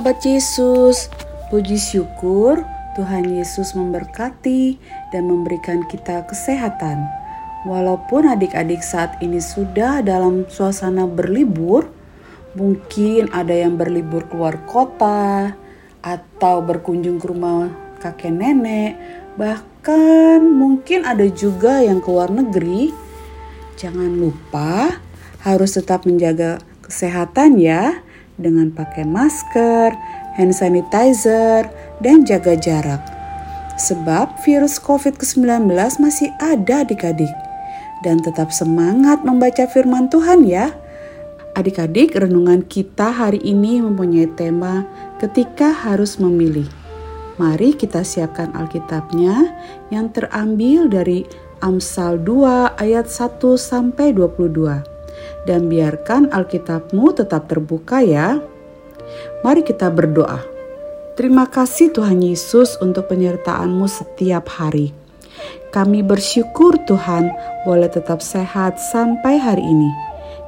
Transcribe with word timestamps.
Sahabat 0.00 0.24
Yesus. 0.24 1.12
Puji 1.52 1.76
syukur 1.76 2.64
Tuhan 2.96 3.36
Yesus 3.36 3.76
memberkati 3.76 4.80
dan 5.12 5.28
memberikan 5.28 5.84
kita 5.92 6.24
kesehatan. 6.24 7.04
Walaupun 7.68 8.24
adik-adik 8.24 8.80
saat 8.80 9.20
ini 9.20 9.44
sudah 9.44 10.00
dalam 10.00 10.48
suasana 10.48 11.04
berlibur, 11.04 11.92
mungkin 12.56 13.28
ada 13.28 13.52
yang 13.52 13.76
berlibur 13.76 14.24
keluar 14.32 14.64
kota 14.64 15.52
atau 16.00 16.64
berkunjung 16.64 17.20
ke 17.20 17.28
rumah 17.28 17.68
kakek 18.00 18.32
nenek, 18.32 18.96
bahkan 19.36 20.40
mungkin 20.40 21.04
ada 21.04 21.28
juga 21.28 21.84
yang 21.84 22.00
keluar 22.00 22.32
negeri. 22.32 22.88
Jangan 23.76 24.16
lupa 24.16 24.96
harus 25.44 25.76
tetap 25.76 26.08
menjaga 26.08 26.56
kesehatan 26.88 27.60
ya 27.60 28.00
dengan 28.40 28.72
pakai 28.72 29.04
masker, 29.04 29.92
hand 30.34 30.56
sanitizer, 30.56 31.68
dan 32.00 32.24
jaga 32.24 32.56
jarak. 32.56 33.04
Sebab 33.76 34.40
virus 34.44 34.80
COVID-19 34.80 35.72
masih 36.00 36.28
ada 36.40 36.84
adik-adik. 36.84 37.32
Dan 38.00 38.20
tetap 38.24 38.48
semangat 38.48 39.20
membaca 39.24 39.68
firman 39.68 40.08
Tuhan 40.08 40.48
ya. 40.48 40.72
Adik-adik, 41.56 42.16
renungan 42.16 42.64
kita 42.64 43.12
hari 43.12 43.40
ini 43.44 43.84
mempunyai 43.84 44.28
tema 44.36 44.88
ketika 45.20 45.72
harus 45.72 46.16
memilih. 46.16 46.68
Mari 47.36 47.72
kita 47.76 48.04
siapkan 48.04 48.52
Alkitabnya 48.52 49.52
yang 49.88 50.12
terambil 50.12 50.92
dari 50.92 51.24
Amsal 51.60 52.20
2 52.20 52.80
ayat 52.80 53.08
1 53.08 53.40
sampai 53.56 54.12
22 54.16 54.89
dan 55.44 55.70
biarkan 55.70 56.30
Alkitabmu 56.30 57.16
tetap 57.16 57.48
terbuka 57.48 58.04
ya. 58.04 58.40
Mari 59.42 59.64
kita 59.64 59.88
berdoa. 59.90 60.40
Terima 61.18 61.44
kasih 61.50 61.92
Tuhan 61.92 62.24
Yesus 62.24 62.80
untuk 62.80 63.10
penyertaan-Mu 63.12 63.84
setiap 63.90 64.48
hari. 64.56 64.96
Kami 65.70 66.02
bersyukur 66.02 66.80
Tuhan 66.88 67.30
boleh 67.68 67.92
tetap 67.92 68.24
sehat 68.24 68.80
sampai 68.80 69.36
hari 69.38 69.62
ini. 69.62 69.90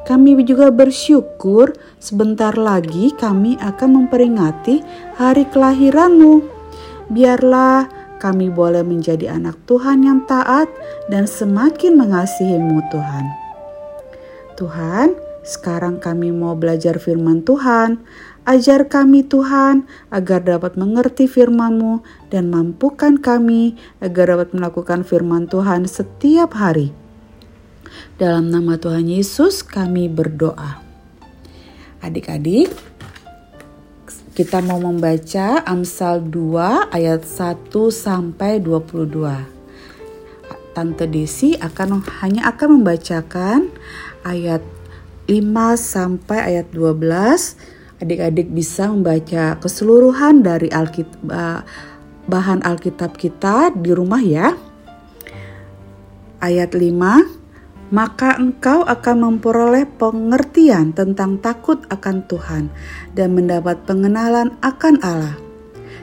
Kami 0.02 0.34
juga 0.42 0.74
bersyukur 0.74 1.78
sebentar 2.02 2.58
lagi 2.58 3.14
kami 3.14 3.54
akan 3.62 4.02
memperingati 4.02 4.82
hari 5.14 5.46
kelahiran-Mu. 5.46 6.42
Biarlah 7.12 7.86
kami 8.18 8.50
boleh 8.50 8.82
menjadi 8.82 9.34
anak 9.34 9.58
Tuhan 9.66 10.02
yang 10.02 10.26
taat 10.26 10.66
dan 11.06 11.30
semakin 11.30 11.98
mengasihi-Mu 11.98 12.78
Tuhan. 12.90 13.41
Tuhan, 14.62 15.18
sekarang 15.42 15.98
kami 15.98 16.30
mau 16.30 16.54
belajar 16.54 17.02
firman 17.02 17.42
Tuhan. 17.42 17.98
Ajar 18.46 18.86
kami 18.86 19.26
Tuhan 19.26 19.90
agar 20.06 20.46
dapat 20.46 20.78
mengerti 20.78 21.26
firman-Mu 21.26 21.98
dan 22.30 22.46
mampukan 22.46 23.18
kami 23.18 23.74
agar 23.98 24.38
dapat 24.38 24.54
melakukan 24.54 25.02
firman 25.02 25.50
Tuhan 25.50 25.90
setiap 25.90 26.54
hari. 26.54 26.94
Dalam 28.22 28.54
nama 28.54 28.78
Tuhan 28.78 29.10
Yesus 29.10 29.66
kami 29.66 30.06
berdoa. 30.06 30.78
Adik-adik, 31.98 32.70
kita 34.38 34.62
mau 34.62 34.78
membaca 34.78 35.58
Amsal 35.66 36.22
2 36.22 36.94
ayat 36.94 37.26
1 37.26 37.66
sampai 37.90 38.62
22. 38.62 39.51
Tante 40.72 41.04
Desi 41.08 41.54
akan 41.56 42.04
hanya 42.24 42.48
akan 42.48 42.80
membacakan 42.80 43.68
ayat 44.24 44.64
5 45.28 45.38
sampai 45.76 46.38
ayat 46.56 46.66
12 46.74 48.00
adik-adik 48.02 48.50
bisa 48.50 48.90
membaca 48.90 49.56
keseluruhan 49.62 50.42
dari 50.42 50.66
Alkitab 50.72 51.22
bahan 52.22 52.62
Alkitab 52.62 53.18
kita 53.18 53.70
di 53.74 53.90
rumah 53.94 54.22
ya. 54.22 54.54
Ayat 56.42 56.74
5 56.74 57.42
maka 57.92 58.40
engkau 58.40 58.88
akan 58.88 59.16
memperoleh 59.20 59.84
pengertian 60.00 60.96
tentang 60.96 61.36
takut 61.44 61.84
akan 61.92 62.24
Tuhan 62.24 62.72
dan 63.12 63.36
mendapat 63.36 63.84
pengenalan 63.84 64.56
akan 64.64 64.96
Allah. 65.04 65.51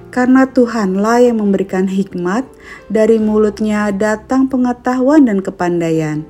Karena 0.10 0.50
Tuhanlah 0.50 1.22
yang 1.22 1.38
memberikan 1.38 1.86
hikmat, 1.86 2.42
dari 2.90 3.22
mulutnya 3.22 3.94
datang 3.94 4.50
pengetahuan 4.50 5.30
dan 5.30 5.46
kepandaian. 5.46 6.26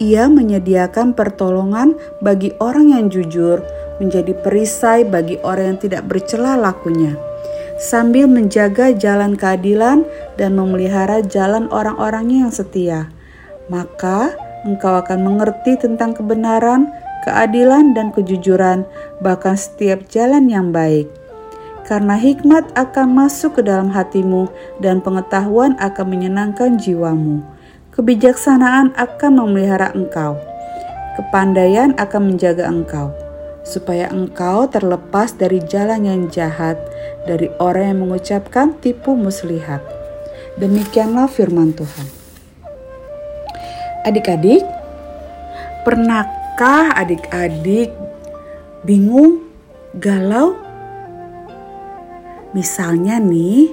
Ia 0.00 0.30
menyediakan 0.30 1.12
pertolongan 1.12 1.98
bagi 2.24 2.54
orang 2.62 2.94
yang 2.94 3.12
jujur, 3.12 3.60
menjadi 3.98 4.32
perisai 4.46 5.02
bagi 5.04 5.36
orang 5.42 5.74
yang 5.74 5.80
tidak 5.82 6.02
bercela 6.06 6.54
lakunya, 6.54 7.18
sambil 7.76 8.30
menjaga 8.30 8.94
jalan 8.94 9.34
keadilan 9.34 10.06
dan 10.38 10.54
memelihara 10.54 11.18
jalan 11.26 11.66
orang-orangnya 11.74 12.46
yang 12.46 12.54
setia. 12.54 13.10
Maka 13.66 14.38
engkau 14.62 15.02
akan 15.02 15.18
mengerti 15.26 15.76
tentang 15.76 16.14
kebenaran, 16.14 16.88
keadilan, 17.26 17.92
dan 17.92 18.14
kejujuran, 18.14 18.86
bahkan 19.18 19.58
setiap 19.58 20.06
jalan 20.06 20.46
yang 20.46 20.70
baik. 20.70 21.10
Karena 21.88 22.20
hikmat 22.20 22.76
akan 22.76 23.16
masuk 23.16 23.56
ke 23.56 23.62
dalam 23.64 23.88
hatimu, 23.88 24.52
dan 24.84 25.00
pengetahuan 25.00 25.72
akan 25.80 26.06
menyenangkan 26.12 26.76
jiwamu 26.76 27.40
Kebijaksanaan 27.98 28.94
akan 28.94 29.42
memelihara 29.42 29.90
engkau, 29.90 30.38
kepandaian 31.18 31.98
akan 31.98 32.30
menjaga 32.30 32.70
engkau, 32.70 33.10
supaya 33.66 34.06
engkau 34.14 34.70
terlepas 34.70 35.34
dari 35.34 35.58
jalan 35.66 36.06
yang 36.06 36.22
jahat, 36.30 36.78
dari 37.26 37.50
orang 37.58 37.90
yang 37.90 37.98
mengucapkan 38.06 38.78
tipu 38.78 39.18
muslihat. 39.18 39.82
Demikianlah 40.62 41.26
firman 41.26 41.74
Tuhan. 41.74 42.06
Adik-adik, 44.06 44.62
pernahkah 45.82 46.94
adik-adik 47.02 47.90
bingung, 48.86 49.42
galau? 49.98 50.67
Misalnya 52.56 53.20
nih, 53.20 53.68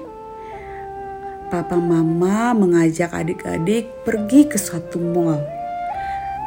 papa 1.47 1.79
mama 1.79 2.51
mengajak 2.51 3.15
adik-adik 3.15 3.87
pergi 4.03 4.51
ke 4.51 4.59
suatu 4.59 4.99
mall. 4.99 5.39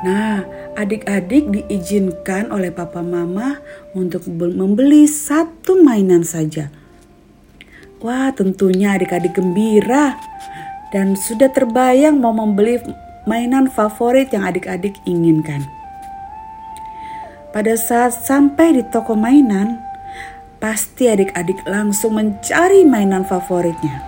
Nah, 0.05 0.45
adik-adik 0.77 1.51
diizinkan 1.51 2.53
oleh 2.53 2.71
papa 2.71 3.01
mama 3.01 3.59
untuk 3.97 4.29
membeli 4.31 5.09
satu 5.09 5.81
mainan 5.81 6.23
saja. 6.23 6.71
Wah, 7.99 8.31
tentunya 8.31 8.95
adik-adik 8.95 9.35
gembira 9.35 10.15
dan 10.95 11.19
sudah 11.19 11.51
terbayang 11.51 12.23
mau 12.23 12.31
membeli 12.31 12.79
mainan 13.27 13.67
favorit 13.67 14.31
yang 14.31 14.47
adik-adik 14.47 14.95
inginkan. 15.03 15.67
Pada 17.51 17.75
saat 17.75 18.15
sampai 18.15 18.79
di 18.79 18.83
toko 18.87 19.19
mainan, 19.19 19.88
pasti 20.59 21.07
adik-adik 21.07 21.63
langsung 21.67 22.19
mencari 22.19 22.83
mainan 22.83 23.23
favoritnya. 23.23 24.03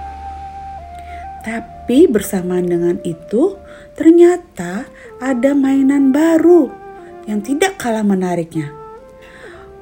Tapi 1.41 2.05
bersamaan 2.11 2.69
dengan 2.69 3.01
itu, 3.07 3.57
ternyata 3.97 4.85
ada 5.23 5.51
mainan 5.57 6.13
baru 6.13 6.69
yang 7.25 7.41
tidak 7.41 7.81
kalah 7.81 8.05
menariknya. 8.05 8.69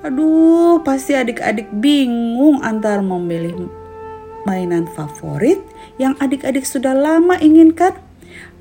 Aduh, 0.07 0.79
pasti 0.87 1.19
adik-adik 1.19 1.67
bingung 1.75 2.63
antara 2.63 3.03
memilih 3.03 3.67
mainan 4.47 4.87
favorit 4.95 5.59
yang 5.99 6.15
adik-adik 6.23 6.63
sudah 6.63 6.95
lama 6.95 7.35
inginkan 7.43 7.99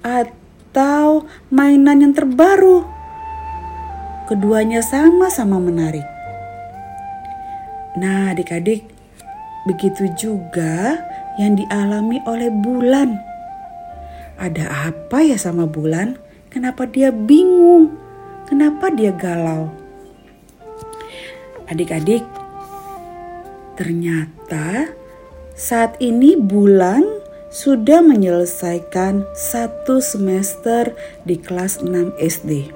atau 0.01 1.29
mainan 1.53 2.01
yang 2.01 2.13
terbaru. 2.17 2.81
Keduanya 4.25 4.81
sama-sama 4.81 5.61
menarik. 5.61 6.16
Nah, 7.97 8.29
adik-adik, 8.29 8.85
begitu 9.65 10.05
juga 10.13 11.01
yang 11.41 11.57
dialami 11.57 12.21
oleh 12.29 12.53
bulan. 12.53 13.17
Ada 14.37 14.93
apa 14.93 15.25
ya 15.25 15.33
sama 15.33 15.65
bulan? 15.65 16.13
Kenapa 16.53 16.85
dia 16.85 17.09
bingung? 17.09 17.97
Kenapa 18.45 18.93
dia 18.93 19.09
galau? 19.17 19.73
Adik-adik, 21.73 22.21
ternyata 23.73 24.93
saat 25.57 25.97
ini 25.97 26.37
bulan 26.37 27.01
sudah 27.49 28.05
menyelesaikan 28.05 29.25
satu 29.33 29.97
semester 30.05 30.93
di 31.25 31.33
kelas 31.41 31.81
6 31.81 32.13
SD. 32.21 32.69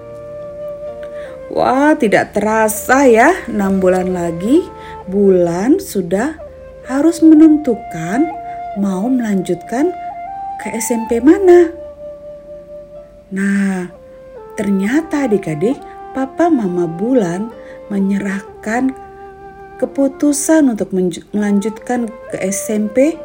Wah, 1.53 1.94
tidak 1.94 2.33
terasa 2.33 3.06
ya, 3.06 3.38
6 3.45 3.77
bulan 3.77 4.09
lagi 4.09 4.81
bulan 5.07 5.81
sudah 5.81 6.38
harus 6.86 7.21
menentukan 7.21 8.27
mau 8.77 9.07
melanjutkan 9.07 9.94
ke 10.62 10.68
SMP 10.77 11.24
mana. 11.24 11.71
Nah, 13.31 13.88
ternyata 14.59 15.25
adik-adik, 15.25 15.80
papa 16.12 16.51
mama 16.51 16.86
bulan 16.86 17.50
menyerahkan 17.88 18.92
keputusan 19.80 20.77
untuk 20.77 20.94
melanjutkan 21.33 22.12
ke 22.30 22.38
SMP 22.51 23.18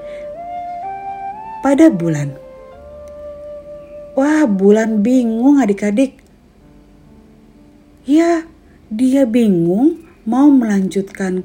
pada 1.61 1.90
bulan. 1.90 2.32
Wah, 4.17 4.49
bulan 4.49 5.05
bingung 5.05 5.61
adik-adik. 5.61 6.17
Ya, 8.08 8.49
dia 8.88 9.29
bingung 9.29 10.00
mau 10.25 10.49
melanjutkan 10.49 11.44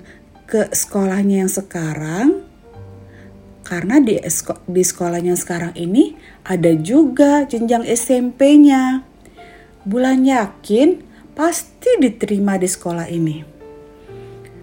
ke 0.51 0.67
sekolahnya 0.75 1.47
yang 1.47 1.51
sekarang 1.51 2.43
karena 3.63 4.03
di, 4.03 4.19
di 4.67 4.83
sekolahnya 4.83 5.39
sekarang 5.39 5.71
ini 5.79 6.19
ada 6.43 6.75
juga 6.75 7.47
jenjang 7.47 7.87
SMP-nya. 7.87 9.07
Bulan 9.87 10.27
yakin 10.27 10.99
pasti 11.31 11.95
diterima 12.03 12.59
di 12.59 12.67
sekolah 12.67 13.07
ini. 13.07 13.47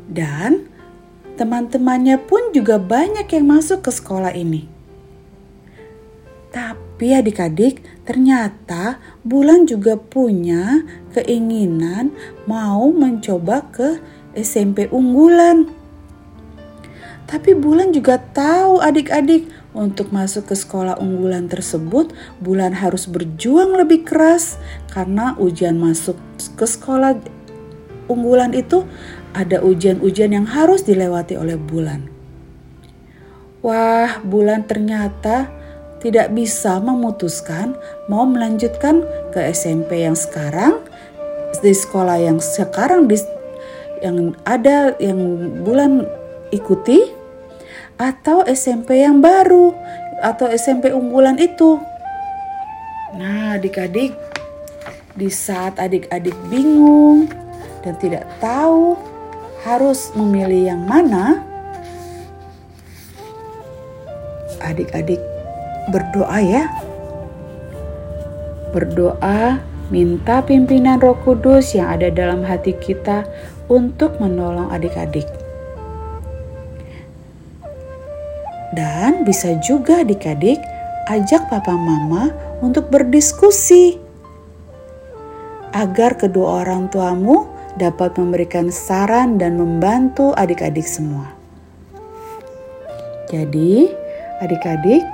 Dan 0.04 0.68
teman-temannya 1.40 2.20
pun 2.20 2.52
juga 2.52 2.76
banyak 2.76 3.24
yang 3.32 3.48
masuk 3.48 3.88
ke 3.88 3.88
sekolah 3.88 4.36
ini. 4.36 4.68
Tapi 6.52 7.16
adik-adik, 7.16 7.80
ternyata 8.04 9.00
Bulan 9.24 9.64
juga 9.64 9.96
punya 9.96 10.84
keinginan 11.16 12.12
mau 12.44 12.92
mencoba 12.92 13.64
ke 13.72 14.04
SMP 14.36 14.92
unggulan. 14.92 15.77
Tapi 17.28 17.52
Bulan 17.52 17.92
juga 17.92 18.16
tahu 18.18 18.80
adik-adik. 18.80 19.52
Untuk 19.76 20.10
masuk 20.10 20.48
ke 20.48 20.56
sekolah 20.56 20.96
unggulan 20.96 21.46
tersebut, 21.46 22.10
Bulan 22.40 22.72
harus 22.72 23.04
berjuang 23.04 23.76
lebih 23.76 24.08
keras. 24.08 24.56
Karena 24.88 25.36
ujian 25.36 25.76
masuk 25.76 26.16
ke 26.56 26.64
sekolah 26.64 27.20
unggulan 28.08 28.56
itu 28.56 28.88
ada 29.36 29.60
ujian-ujian 29.60 30.32
yang 30.32 30.48
harus 30.48 30.88
dilewati 30.88 31.36
oleh 31.36 31.60
Bulan. 31.60 32.08
Wah, 33.60 34.24
Bulan 34.24 34.64
ternyata 34.64 35.52
tidak 36.00 36.32
bisa 36.32 36.78
memutuskan 36.78 37.74
mau 38.06 38.24
melanjutkan 38.24 39.02
ke 39.34 39.42
SMP 39.50 40.06
yang 40.06 40.14
sekarang 40.14 40.78
di 41.58 41.74
sekolah 41.74 42.22
yang 42.22 42.38
sekarang 42.38 43.10
di 43.10 43.18
yang 43.98 44.30
ada 44.46 44.94
yang 45.02 45.18
bulan 45.66 46.06
ikuti 46.54 47.17
atau 47.98 48.46
SMP 48.46 49.02
yang 49.02 49.18
baru 49.18 49.74
atau 50.22 50.46
SMP 50.50 50.94
unggulan 50.94 51.36
itu. 51.38 51.82
Nah, 53.18 53.58
adik-adik 53.58 54.14
di 55.18 55.28
saat 55.28 55.74
adik-adik 55.82 56.34
bingung 56.46 57.26
dan 57.82 57.98
tidak 57.98 58.24
tahu 58.38 58.94
harus 59.66 60.14
memilih 60.14 60.70
yang 60.74 60.82
mana, 60.86 61.42
adik-adik 64.62 65.18
berdoa 65.90 66.38
ya. 66.38 66.64
Berdoa 68.70 69.58
minta 69.88 70.44
pimpinan 70.44 71.00
Roh 71.00 71.16
Kudus 71.24 71.72
yang 71.72 71.88
ada 71.88 72.12
dalam 72.12 72.44
hati 72.44 72.76
kita 72.76 73.24
untuk 73.72 74.20
menolong 74.20 74.68
adik-adik. 74.68 75.37
Dan 78.74 79.24
bisa 79.24 79.56
juga 79.64 80.04
adik-adik 80.04 80.60
ajak 81.08 81.48
papa 81.48 81.72
mama 81.72 82.32
untuk 82.60 82.92
berdiskusi 82.92 83.96
agar 85.72 86.16
kedua 86.16 86.64
orang 86.64 86.88
tuamu 86.92 87.48
dapat 87.78 88.18
memberikan 88.18 88.68
saran 88.68 89.38
dan 89.38 89.56
membantu 89.56 90.34
adik-adik 90.34 90.84
semua. 90.84 91.30
Jadi, 93.28 93.92
adik-adik 94.40 95.04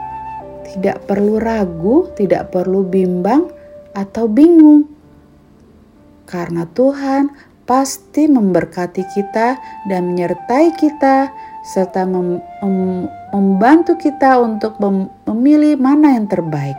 tidak 0.75 1.03
perlu 1.07 1.39
ragu, 1.39 2.11
tidak 2.19 2.51
perlu 2.55 2.87
bimbang 2.87 3.51
atau 3.95 4.27
bingung. 4.27 4.91
Karena 6.25 6.65
Tuhan 6.67 7.31
pasti 7.69 8.27
memberkati 8.27 9.03
kita 9.13 9.57
dan 9.87 10.13
menyertai 10.13 10.73
kita 10.77 11.31
serta 11.65 12.05
mem 12.05 12.41
mem 12.61 13.09
membantu 13.35 13.99
kita 13.99 14.39
untuk 14.39 14.79
mem 14.79 15.11
memilih 15.27 15.75
mana 15.75 16.15
yang 16.15 16.31
terbaik. 16.31 16.79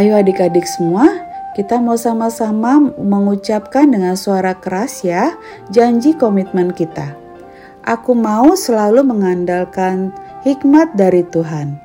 Ayo 0.00 0.16
adik-adik 0.16 0.64
semua, 0.64 1.04
kita 1.52 1.76
mau 1.76 2.00
sama-sama 2.00 2.80
mengucapkan 2.96 3.84
dengan 3.92 4.16
suara 4.16 4.56
keras 4.56 5.04
ya 5.04 5.36
janji 5.68 6.16
komitmen 6.16 6.72
kita. 6.72 7.12
Aku 7.84 8.16
mau 8.16 8.56
selalu 8.56 9.04
mengandalkan 9.04 10.08
hikmat 10.48 10.96
dari 10.96 11.20
Tuhan. 11.28 11.76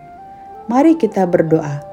Mari 0.72 0.96
kita 0.96 1.28
berdoa. 1.28 1.84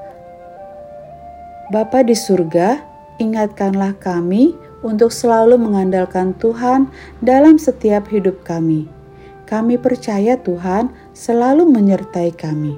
Bapa 1.67 1.99
di 2.07 2.15
surga, 2.15 2.79
ingatkanlah 3.19 3.91
kami 3.99 4.55
untuk 4.87 5.11
selalu 5.11 5.59
mengandalkan 5.59 6.31
Tuhan 6.39 6.87
dalam 7.19 7.59
setiap 7.59 8.07
hidup 8.07 8.39
kami. 8.47 8.96
Kami 9.47 9.79
percaya 9.79 10.35
Tuhan 10.35 10.91
selalu 11.15 11.63
menyertai 11.71 12.35
kami. 12.35 12.75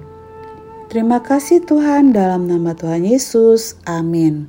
Terima 0.90 1.18
kasih 1.22 1.66
Tuhan 1.66 2.14
dalam 2.14 2.46
nama 2.46 2.78
Tuhan 2.78 3.10
Yesus. 3.10 3.78
Amin. 3.90 4.46